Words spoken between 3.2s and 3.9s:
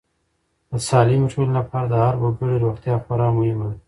مهمه ده.